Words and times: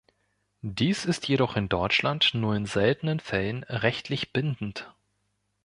Dies 0.63 1.05
ist 1.05 1.27
jedoch 1.27 1.55
in 1.57 1.69
Deutschland 1.69 2.33
nur 2.33 2.55
in 2.55 2.65
seltenen 2.65 3.19
Fällen 3.19 3.61
rechtlich 3.65 4.33
bindend. 4.33 4.91